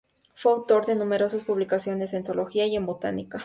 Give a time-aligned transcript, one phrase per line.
[0.33, 3.37] Fue autor de numerosas publicaciones en zoología y en botánica.